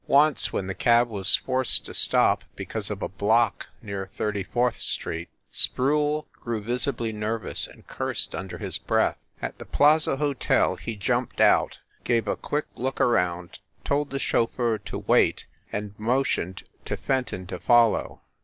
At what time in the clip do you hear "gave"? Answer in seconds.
12.03-12.27